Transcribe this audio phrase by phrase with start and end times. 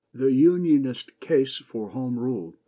[0.15, 2.55] ]THE "UNIONIST" CASE FOR HOME RULE.